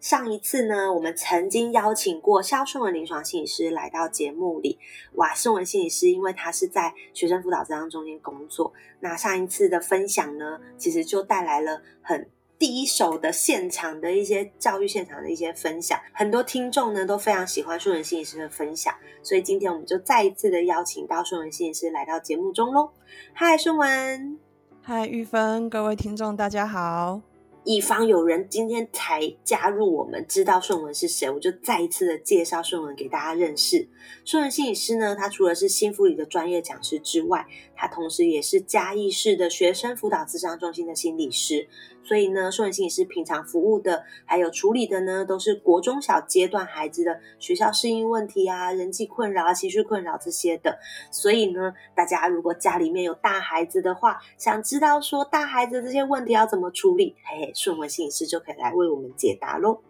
[0.00, 4.78] 上一次呢，我们曾经邀请过肖顺文临床心理师来到节目里。
[5.16, 12.26] 哇，顺文心理师因为他是在学生辅导这样中间工作，那上一次的分享呢，其实就带来了很
[12.58, 22.90] 第一手的现场的一些教育现场的一些分享，很多听众呢都非常喜欢顺文心理师的分享，所以今天我们就再一次的邀请到顺文心理师来到节目中喽。
[23.34, 24.38] 嗨，顺文，
[24.80, 27.29] 嗨，玉芬，各位听众，大家好。
[27.64, 33.88] 以防有人今天才加入我们，知道顺文是谁，我就再一次的介绍顺文给大家认识。
[34.24, 41.68] 顺文心理师呢，他除了是新福里的专业讲师之外，他同时也是嘉义市的学生辅导咨商中心的心理师。
[42.10, 50.76] 所以呢，顺文心理师平常服务的还有处理的呢，都是国中小阶段孩子的学校适应问题啊、人际困扰啊、情绪困扰这些的。
[51.12, 59.80] 所以呢，大家如果家里面有大孩子的话，想知道说大孩子这些问题要怎么处理，嘿嘿，顺文心理师就可以来为我们解答喽。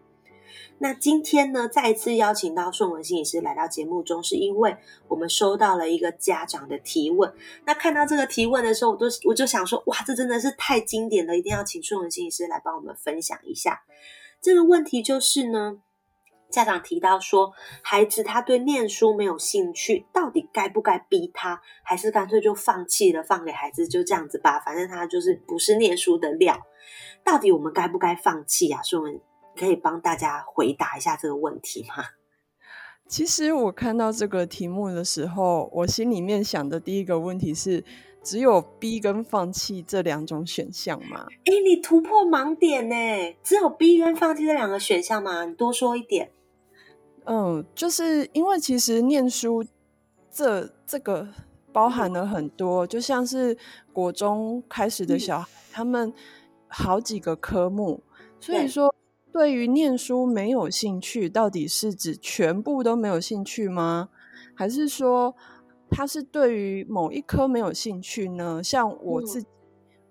[0.83, 4.75] 那今天呢，再一次邀请到顺文心理师来到节目中，是因为
[5.09, 7.31] 我们收到了一个家长的提问。
[7.67, 13.83] 那看到这个提问的时候，我都我就想说，哇，这真的是太经典了，一定要请顺文心理师来帮我们分享一下。
[14.41, 15.83] 这个问题就是呢，
[16.49, 17.53] 家长提到说，
[17.83, 26.59] 孩子他对念书没有兴趣，到底该不该逼他，还是干脆就放弃了，放给孩子就这样子吧，反正他就是不是念书的料。
[27.23, 28.81] 到底我们该不该放弃啊？
[28.83, 29.21] 顺文。
[29.57, 32.05] 可以帮大家回答一下这个问题吗？
[33.09, 37.85] 其实我看到这个题目的时候，我心里面想的第一个问题是：
[38.23, 41.27] 只有逼跟放弃这两种选项吗？
[41.45, 42.95] 哎，你突破盲点呢！
[43.43, 45.45] 只有逼跟放弃这两个选项吗？
[45.45, 46.31] 你多说一点。
[47.25, 49.65] 嗯，就是因为其实念书
[50.31, 51.27] 这这个
[51.73, 53.59] 包含了很多，就像是
[53.93, 56.15] 国中开始的小孩，他们
[56.69, 58.05] 好几个科目，
[58.39, 58.95] 所以说。
[59.33, 64.09] 对于念书没有兴趣，到底是指全部都没有兴趣吗？
[64.55, 65.35] 还是说
[65.89, 68.61] 他是对于某一科没有兴趣呢？
[68.63, 69.49] 像我自己，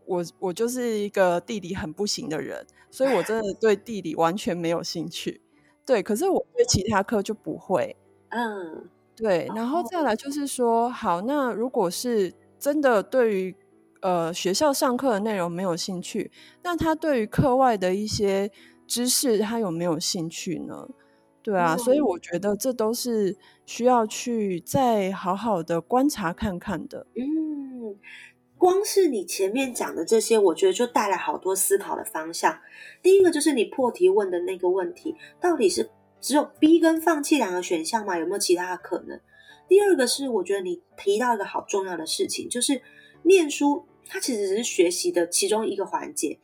[0.06, 5.42] 我我就是一个地理很不行的人，所以我真的 对地理完全没有兴趣。
[5.86, 7.96] 对，可是我对其他科就不会。
[8.30, 9.50] 嗯，对。
[9.56, 13.56] 然后再来就是说，好，那如果是真的对于
[14.02, 16.32] 呃学校上课的内容没有兴趣，
[16.64, 18.50] 那他对于课外的一些。
[18.90, 20.90] 知识他有没有兴趣呢？
[21.44, 27.06] 对啊，所以我觉得这都是需要去再好好的观察看看的。
[27.16, 27.96] 嗯，
[28.58, 32.60] 光是你前面讲的这些，我觉得就带来好多思考的方向。
[33.02, 35.90] 第一个就是你破题问的那个问题，到底是
[36.20, 38.18] 只有 B 跟放弃两个选项吗？
[38.18, 39.20] 有没有其他的可能？
[39.68, 42.82] 第二个是我觉得你提到一个好重要的事情，就是
[43.24, 46.40] 念书它其实只是学习的其中一个环节。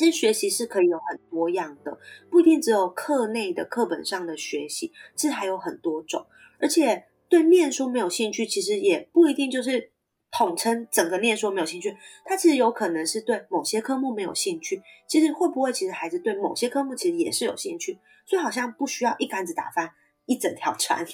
[0.00, 1.98] 其实学习是可以有很多样的，
[2.30, 6.24] 不一定只有课内的课本上的学习，其实还有很多种。
[6.58, 9.92] 而且对念书没有兴趣，其实也不一定就是
[10.30, 11.94] 统称整个念书没有兴趣。
[12.24, 14.80] 他其实有可能是对某些科目没有兴趣。
[15.06, 19.92] 其实会不会，其实孩子对某些科目其实也是有兴趣，所以好像不需要一竿子打翻
[20.24, 21.04] 一整条船。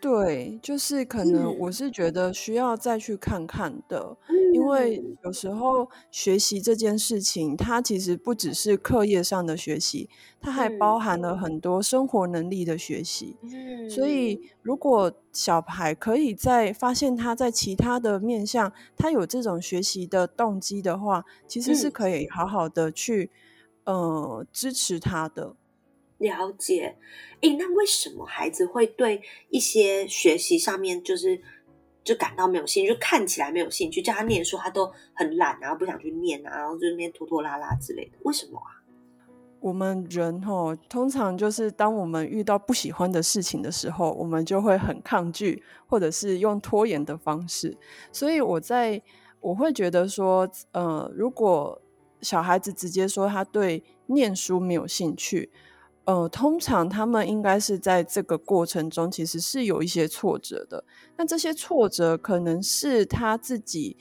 [0.00, 4.16] 对，就是可能我是觉得需要再去看看的，
[4.54, 10.08] 因为有时候学习这件事情，它其实不只是课业上的学习，
[10.40, 13.36] 它还包含了很多生活能力的学习。
[13.90, 23.30] 所以如果小孩可以在发现他在其他的面向，他有这种学习的动机的话，其实是可以好好的去
[23.84, 25.56] 呃支持他的。
[26.20, 26.96] 了解，
[27.40, 31.40] 诶，那为什么孩子会对一些学习上面就是
[32.04, 38.78] 就感到没有兴趣，就看起来没有兴趣，叫他念书他都很懒，然后不想去念啊，然后就那边拖拖拉拉之类的，为什么啊？
[39.60, 47.76] 我们人哦，通常就是当我们遇到不喜欢的事情的时候，我们就会很抗拒，或者是用拖延的方式。
[48.12, 49.02] 所以我在
[49.40, 51.80] 我会觉得说，呃，如果
[52.22, 55.50] 小孩子直接说他对念书没有兴趣，
[56.10, 60.82] 呃，通常他们应该是在这个过程中其实是有一些挫折的。
[61.16, 63.96] 那这些挫折可能是他自己，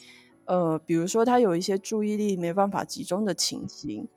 [0.45, 4.07] 呃，比如说他有一些注意力没办法集中的情形。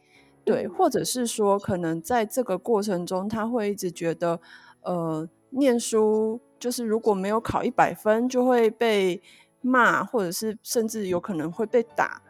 [0.43, 4.41] 对，或者是说，可能在这个过程中，他会一直觉得，
[4.81, 9.21] 呃，念书就是如果没有考一百分，就会被
[9.61, 12.23] 骂，或者是甚至有可能会被打。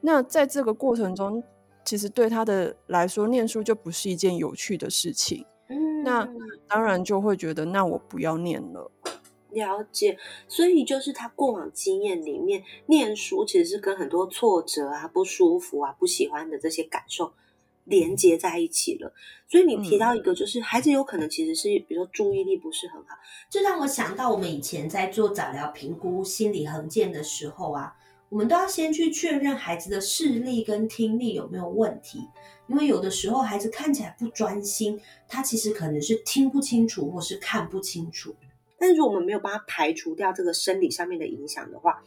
[0.00, 1.42] 那在这个过程中，
[1.88, 5.46] 其实对他的来说，念书就不是一件有趣的事情。
[5.68, 6.28] 嗯，那
[6.68, 8.90] 当然就会觉得，那我不要念了。
[9.52, 17.32] 了解，所以就是他过往经验里面，念书其实是跟很多挫折啊、不舒服啊、不喜欢的这些感受。
[17.84, 19.14] 连接在一起了，
[19.48, 23.16] 所以你提到一个，就是孩子有可能其实是，比如说注意力不是很好，
[23.48, 27.94] 这让我想到我们以前在做早疗评估心理横件的时候啊，
[28.30, 32.20] 我们都要先去确认孩子的视力跟听力有没有问题，
[32.66, 38.36] 因为有的时候孩子看起来不专心，他其实可能是听不清楚或是看不清楚。
[38.78, 42.04] 但如果我们没有帮他排除掉这个生理上面的影响的话，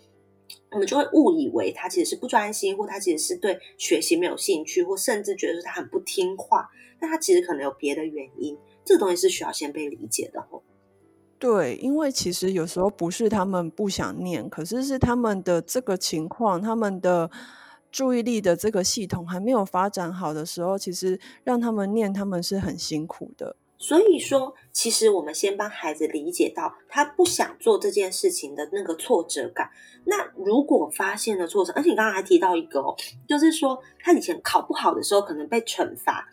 [0.70, 6.70] 我们就会误以为他其实是不专心，或他其实是对学习没有兴趣，或甚至觉得说他很不听话。
[7.00, 10.48] 但他其实可能有别的原因，这个东西是需要先被理解的。
[11.42, 17.32] 对，因为其实有时候不是他们不想念，可是是他们的这个情况，他们的
[17.92, 23.56] 注意力的这个系统还没有发展好的时候，其实让他们念，他们是很辛苦的。
[23.80, 29.72] 所以说，其实我们先帮孩子理解到他不想做这件事情的那个挫折感。
[30.06, 32.96] 那如果发现了挫折，而且你刚刚还提到一个哦，
[33.28, 36.30] 就是说他以前考不好的时候可能被惩罚，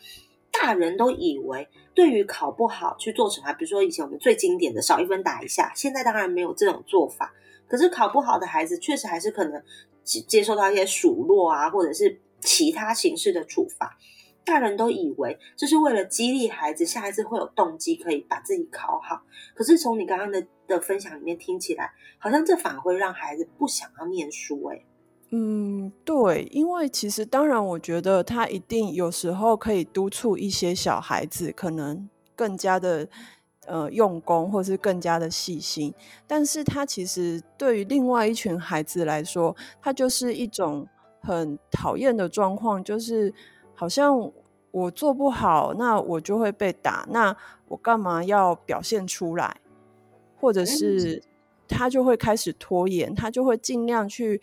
[0.61, 7.33] 大人都以为对于考不好去做惩罚，比如说以前我们最经典的少一分打一下，现在当然没有这种做法。
[7.67, 9.63] 可是考不好的孩子确实还是可能
[10.03, 13.97] 接接受到一些数落啊，或者是其他形式的处罚。
[14.45, 19.23] 大人都以为这是为了激励孩子，下一次会有动机可以把自己考好。
[19.55, 24.65] 可是从你刚刚的的分享里面听起来，好像这反而会让孩子不想要念书。
[24.65, 24.83] 哎，
[25.31, 33.09] 嗯，对，因为其实当然，我觉得他一定有时候可以督促一些小孩子，可能更加的
[33.67, 35.93] 呃用功，或是更加的细心。
[36.27, 40.87] 但是他其实对于另外一群孩子来说，他就是一种
[41.21, 43.33] 很讨厌的状况，就是
[43.75, 44.33] 好像。
[44.71, 47.07] 我做不好，那我就会被打。
[47.09, 47.35] 那
[47.69, 49.57] 我干嘛要表现出来？
[50.39, 51.23] 或者是
[51.67, 54.41] 他就会开始拖延，他就会尽量去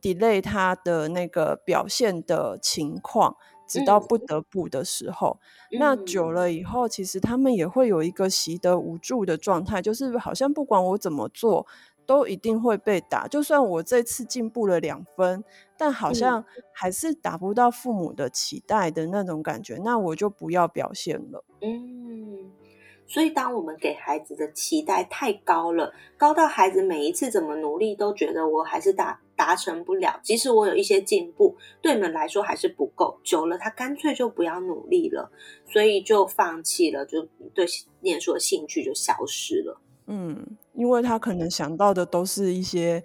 [0.00, 3.36] delay 他的那个表现的情况，
[3.66, 5.38] 直到不得不的时候。
[5.78, 11.66] 那久了以后，其实他们也会有一个习得无助的状态，就是好像不管我怎么做。
[12.06, 15.44] 都一定会被打，就算我这次进步了两分，
[15.76, 16.42] 但好像
[16.72, 21.44] 还是达不到父母的期待的那种感觉，那我就不要表现了。
[21.60, 22.50] 嗯，
[23.08, 33.18] 所以当我们给孩子的期待太高了，高到孩子每一次怎么努力都觉得我还是达达成不了，即使我有一些进步，对你们来说还是不够。
[33.24, 35.32] 久了，他干脆就不要努力了，
[35.66, 37.66] 所以就放弃了，就对
[38.02, 39.80] 念书的兴趣就消失了。
[40.06, 40.56] 嗯。
[40.74, 43.02] 因为他可能想到的都是一些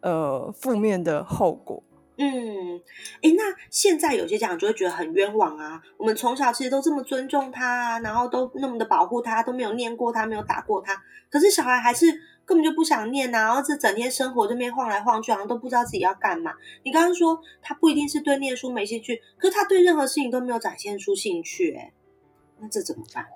[0.00, 1.80] 呃负面的后果。
[2.16, 2.80] 嗯，
[3.22, 5.82] 哎，那现在有些家长就会觉得很冤枉啊。
[5.96, 11.02] 我们从小其实都这么尊重他，然后都那么的保护他，都没有念过他，没有打过他。
[11.28, 12.06] 可是小孩还是
[12.44, 16.52] 根本就不想念啊，然后这整天生活这边晃来晃去，好像都不知道自己要干嘛。
[16.84, 21.92] 你刚刚说他不一定是对念书没兴趣，可是他对任何事情都没有展现出兴趣，哎，
[22.60, 23.26] 那这怎么办？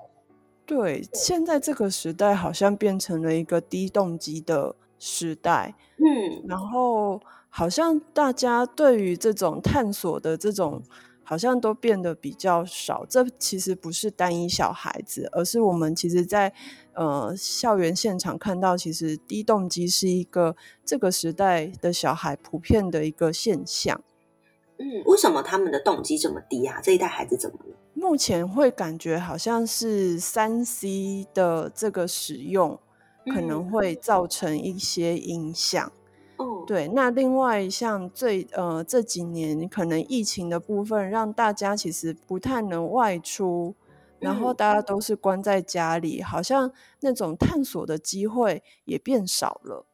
[0.65, 10.83] 对，现在这个时代好像变成了一个低动机的时代，嗯，然后好像大家对于这种探索的这种，
[11.25, 13.05] 好像都变得比较少。
[13.09, 16.53] 这其实不是单一小孩子，而是我们其实在
[16.95, 24.01] 呃校园现场看到，其实低动机是一个这个时代的小孩普遍的一个现象。
[24.79, 26.81] 嗯，为什么他们的动机这么低啊？
[26.81, 27.77] 这一代孩子怎么了？
[27.95, 32.79] 目前会感觉好像是三 C 的这个使用
[33.35, 35.91] 可能会造成一些影响。
[36.69, 36.89] 哦，对。
[36.89, 43.75] 那另外像最呃这几年可能疫情的部分，让大家其实不太能外出，
[44.19, 46.71] 然后大家都是关在家里，好像
[47.01, 49.87] 那种探索的机会也变少了。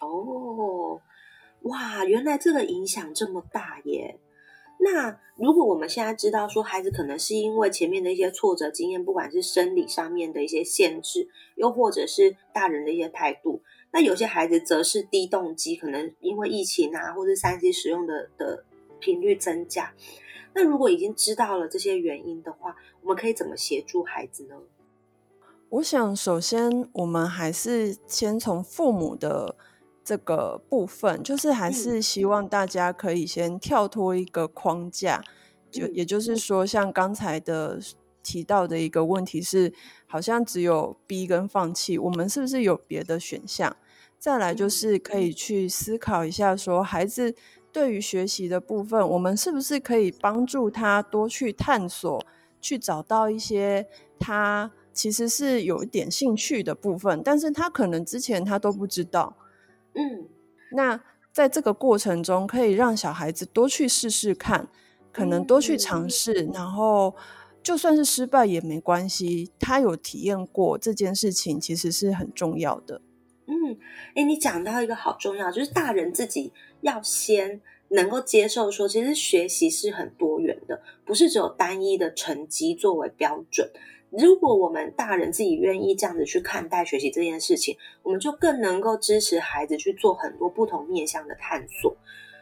[0.00, 1.00] 哦，
[1.62, 4.19] 哇，原来这个影响这么大耶！
[4.82, 18.64] 那如果我们现在知道说孩子可能是因为前面的一些挫折经验，不管是生理上面的一些限制，又或者是大人的一些态度，那有些孩子则是低动机，可能因为疫情啊，或者三 C 使用的的
[18.98, 19.92] 频率增加。
[20.54, 24.56] 那如果已经知道了这些原因的话，我们可以怎么协助孩子呢？
[25.68, 29.56] 我想，首先我们还是先从父母的。
[30.10, 35.22] 这个部分就是还是希望大家可以先跳脱一个框架，
[35.70, 37.78] 就也就是说，像刚才的
[38.20, 39.72] 提到的一个问题是，
[40.08, 43.76] 好像只有逼跟放弃，我们是不是有别的选项？
[44.18, 47.32] 再来就是可以去思考一下，说孩子
[47.70, 52.20] 对于学习的部分，我们是不是可以帮助他多去探索，
[52.60, 53.86] 去找到一些
[54.18, 59.36] 他其实是有一点兴趣的部分，但是他可能之前他都不知道。
[59.94, 60.28] 嗯，
[60.72, 61.00] 那
[61.32, 64.68] 在这个过程中，可以让小孩子多去试试看，
[65.12, 67.14] 可能多去尝试，然后
[67.62, 69.50] 就算是失败也没关系。
[69.58, 73.00] 他有体验过这件事情，其实是很重要的。
[73.46, 73.78] 嗯，
[74.14, 83.68] 哎，你讲到一个好重要，就是大人自己要先能够接受，说其实学习是很多元的，不是只有单一的成绩作为标准。
[84.10, 91.96] 如果我们大人自己愿意这样子去看待学习这件事情，我们就更能够支持孩子去做很多不同面向的探索。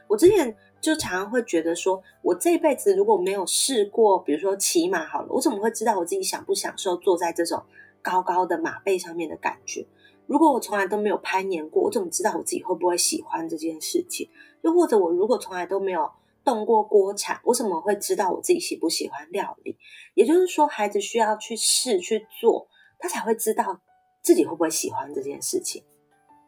[0.07, 7.63] 我之前就常常会觉得说，我这辈子如果没有试过，比如说骑马好了，我怎么会知道我自己享不享受坐在这种
[8.01, 9.87] 高高的马背上面的感觉？
[10.27, 14.29] 如果我从来都没有攀岩过，我怎么知道我自己会不会喜欢这件事情？
[14.63, 16.11] 又或者我如果从来都没有。
[16.45, 19.77] 动过锅铲，我怎么会知道我自己喜不喜欢料理？
[20.15, 22.69] 也就是说，孩子需要去试去做，
[22.99, 23.81] 他才会知道
[24.23, 25.85] 自己会不会喜欢这件事情。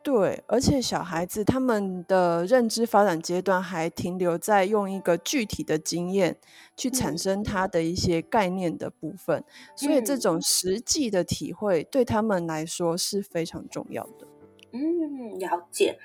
[0.02, 6.38] 对，而且小孩子他们的认知发展阶段还停留在用一个具体的经验
[6.74, 9.44] 去产生他的一些概念的部分，
[9.76, 14.26] 所以这种实际的体会对他们来说是非常重要的。
[14.72, 15.98] 嗯，了解。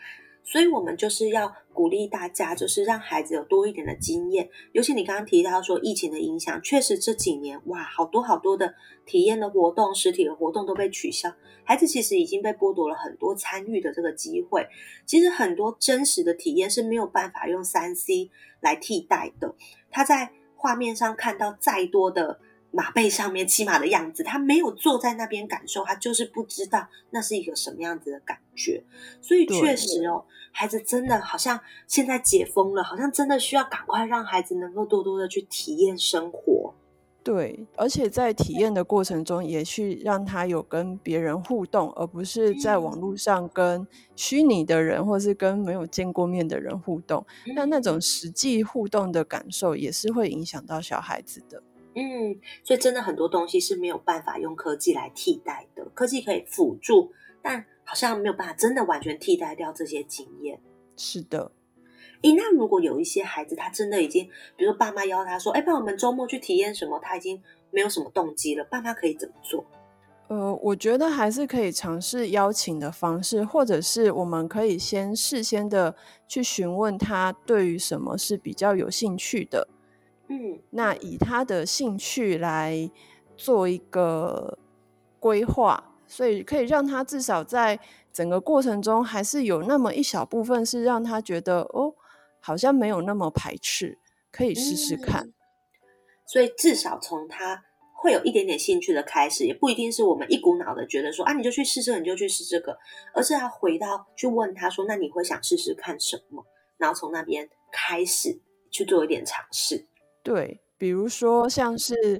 [0.46, 4.48] 所以，我们就是要鼓励大家，就是让孩子有多一点的经验。
[4.74, 8.76] 尤其你刚刚提到说疫情的影响，确实这几年哇，好多好多的
[9.08, 11.34] 体验的活动、实体的活动都被取消，
[11.64, 14.68] 孩子其实已经被剥夺了很多参与的这个机会。
[15.06, 18.30] 其实很多真实的体验是没有办法用三 C
[18.62, 19.56] 来替代的。
[19.90, 22.40] 他在画面上看到再多的。
[22.76, 28.84] 马背上面骑马的样子，他没有坐在那边感受，他就是不知道那是一个什么样子的感觉。
[29.22, 36.74] 所以确实哦，孩子真的好像现在解封了，好像真的需要赶快让孩子能够多多的去体验生活。
[37.24, 47.26] 对，而且在体验的过程中，也去让他有跟别人互动，而不是在网络上跟虚拟的人，或是跟没有见过面的人互动。
[47.56, 51.64] 那那种实际互动的感受，也是会影响到小孩子的。
[51.96, 55.86] 嗯，所以真的很多东西是没有办法用科技来替代的。
[55.94, 60.60] 科技可以辅助，但好像没有办法真的完全替代掉这些经验。
[60.98, 61.52] 是的，
[62.22, 64.26] 诶，那如果有一些孩子，他真的已经，
[64.58, 69.66] 比如说爸妈邀他说：“哎，帮我们周末去体验什么？”他已经没有什么动机了，爸妈可以怎么做？
[70.28, 75.96] 呃，我觉得还是可以尝试邀请的方式，或者是我们可以先事先的
[76.28, 79.68] 去询问他对于什么是比较有兴趣的。
[80.28, 82.90] 嗯，那以他的兴趣来
[83.38, 84.58] 做一个
[85.20, 87.80] 规划，所以可以让他至少在
[88.12, 91.94] 整个过程中，还是有那么一小部分是让他觉得哦，
[92.40, 93.98] 好像没有那么排斥，
[94.32, 95.32] 可以试试看。
[96.26, 97.64] 所以至少从他
[97.94, 102.78] 会有一点点兴趣的开始，也不一定是我们一股脑的觉得说啊，你就去试这，你就去试这个，
[103.14, 106.44] 而是要回到去问他说，那你会想试试看什么？
[106.78, 108.40] 然后从那边开始
[108.72, 109.86] 去做一点尝试。
[110.26, 112.20] 对，比如说像是，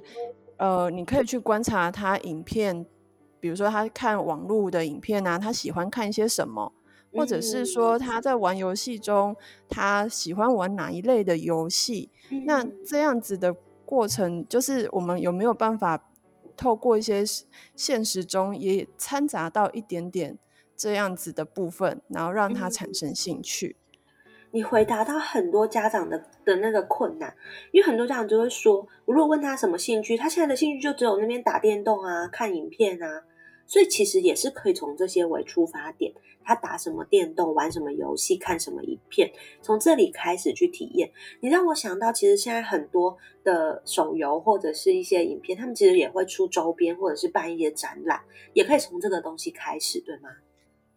[0.58, 2.86] 呃，你可以去观察他影片，
[3.40, 6.72] 比如说他看网络的影片啊，他喜欢看一些什么，
[7.12, 9.34] 或者是说他在玩游戏中，
[9.68, 12.12] 他喜欢玩哪一类的游戏。
[12.44, 13.52] 那这样子的
[13.84, 16.08] 过程，就是我们有没有办法
[16.56, 17.24] 透过一些
[17.74, 20.38] 现实中也掺杂到一点点
[20.76, 23.74] 这样子的部分，然后让他产生兴趣。
[24.56, 27.36] 你回答到很多家长的的那个困难，
[27.72, 33.22] 因为很多家长就会说，我如果问他什么兴趣，他现在的兴趣就只有那边打电动啊、看影片啊，
[33.66, 36.10] 所以其实也是可以从这些为出发点，
[36.42, 41.12] 他打什么电动、玩什么游戏、看什么影片，从这里开始去体验。
[41.40, 48.22] 你让我想到，其实现在很多的手游或者是一些影片，他们其实也会出周边或者是办一些展览，
[48.54, 50.30] 也可以从这个东西开始，对吗？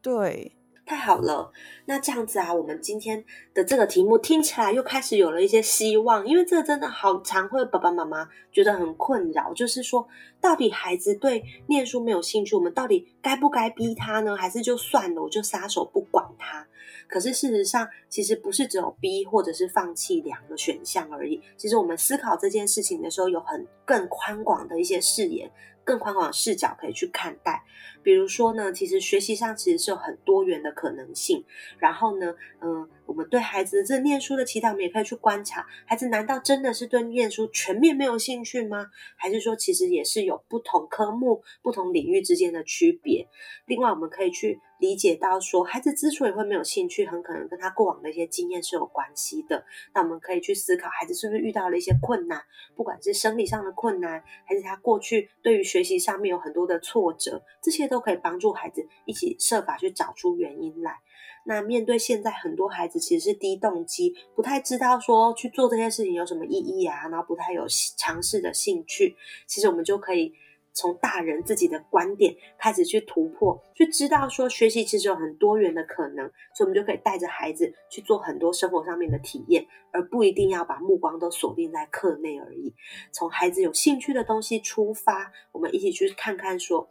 [0.02, 0.54] 对。
[0.90, 1.52] 太好了，
[1.86, 10.08] 那这样子啊，我们今天的这个题目听起来又开始有了一些希望，因为这真的好常会爸爸妈妈觉得很困扰，就是说，
[10.42, 14.36] 到底孩子对念书没有兴趣，我们到底该不该逼他呢？
[14.36, 16.66] 还是就算了，我就撒手不管他？
[17.08, 21.42] 可是事实上，其实不是只有逼或者是放弃两个选项而已。
[21.58, 25.52] 其实我们思考这件事情的时候，有很更宽广的一些视野。
[25.86, 27.64] 更宽广的视角可以去看待，
[28.04, 31.44] 比如说呢，其实学习上其实是有很多元的可能性。
[31.80, 38.86] 然后呢，嗯，我们对孩子这念书的祈祷，我们也可以去观察，孩子难道真的是对念书全面没有兴趣吗？
[39.18, 43.28] 还是说其实也是有不同科目、不同领域之间的区别？
[43.66, 49.64] 另外，我们可以去理解到说，孩子之所以会没有兴趣，很可能跟他过往的一些经验是有关系的。
[49.94, 52.42] 那我们可以去思考，孩子是不是遇到了一些困难，
[52.76, 60.98] 不管是生理上的困难，还是他过去对于学习上面有很多的挫折，这些都可以帮助孩子一起设法去找出原因来。
[61.46, 67.66] 那面对现在很多孩子其实是低动机，不太知道说去做这些事情有什么意义啊，然后不太有
[67.98, 69.16] 尝试的兴趣，
[69.48, 70.34] 其实我们就可以。
[70.74, 82.74] 从大人自己的观点开始去突破，去知道说学习其实有很多元的可能，所以我们就可以带着孩子去做很多生活上面的体验，而不一定要把目光都锁定在课内而已。
[83.12, 86.90] 从孩子有兴趣的东西出发，我们一起去看看说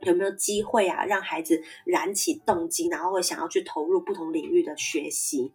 [0.00, 5.52] 有没有机会啊，让孩子燃起动机，然后会想要去投入不同领域的学习。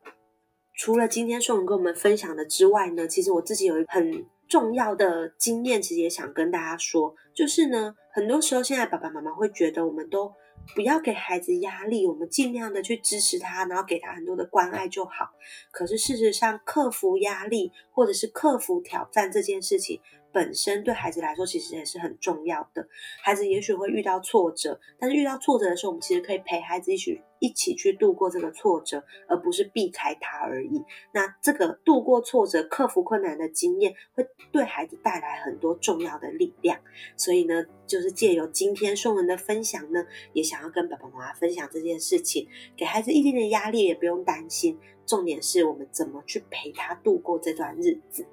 [0.75, 4.25] 除了今天宋文跟我们分享的之外呢，其实我自己有一很。
[4.47, 10.33] 重要的经验，其实也想跟大家说，就是呢，很多时候现在爸爸妈妈会觉得，我们都
[10.75, 15.31] 不要给孩子压力，我们尽量的去支持他，然后给他很多的关爱就好。
[15.71, 20.01] 可是事实上，克服压力或者是克服挑战这件事情。
[20.37, 22.87] 本身对孩子来说其实也是很重要的。
[23.23, 30.79] 孩子也许会遇到挫折，但是遇到挫折的时候，我们其实可以陪孩子一起一起去度过这个挫折，而不是避开它而已。
[31.11, 36.79] 那这个度过挫折、克服困难的经验，会对孩子带来很多重要的力量。
[37.15, 44.77] 所以呢，就是借由今天宋文的分享呢，也想要跟爸爸妈妈分享这件事情，给孩子一点点压力也不用担心。
[45.07, 48.23] 重点是我们怎么去陪他度过这段日子。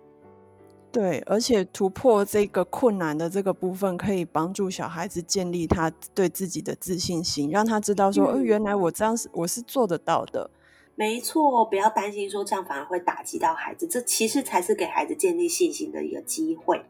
[0.95, 10.49] 对，而且突破这个困难的这个部分，可以帮助小孩子建立他对自己的自信心，让他知道说，哦，原来我这样是我是做得到的。
[10.95, 16.81] 没错，不要担心说这样反而会打击到孩子，这其实才是给孩子建立信心的一个机会。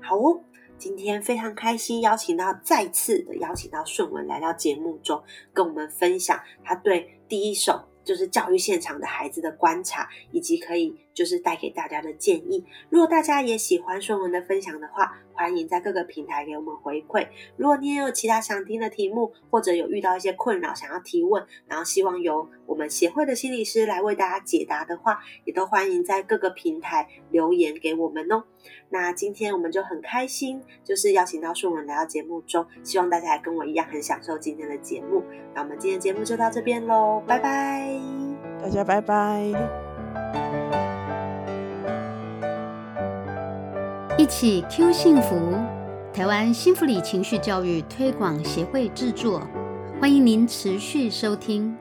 [0.00, 0.40] 好哦，
[0.76, 5.22] 今天非常开心，邀请到再次的邀请到顺文来到节目中，
[5.52, 7.84] 跟我们分享他对第一手。
[8.04, 12.64] 就是教育现场的孩子的观察，以及可以就是带给大家的建议。
[12.90, 17.28] 如果大家也喜欢顺文的分享的话，欢迎在各个平台给我们回馈。
[17.56, 28.44] 如果你也有其他想听的题目，或者有遇到一些困扰想要提问，然后希望由我们协会的心理师来为大家解答的话，也都欢迎在各个平台留言给我们哦。
[28.90, 35.22] 那今天我们就很开心，就是邀请到顺文来到节目中，希望大家也跟我一样很享受今天的节目。
[35.54, 38.00] 那我们今天节目就到这边喽，拜拜，
[38.62, 39.52] 大家拜拜，
[44.24, 45.52] 一起 Q 幸福，
[46.10, 49.46] 台湾幸福里情绪教育推广协会制作，
[50.00, 51.76] 欢迎您持续收听。